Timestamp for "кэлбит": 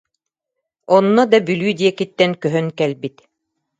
2.79-3.15